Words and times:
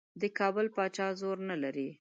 د 0.21 0.23
کابل 0.39 0.65
پاچا 0.75 1.07
زور 1.19 1.37
نه 1.49 1.55
لري. 1.63 1.87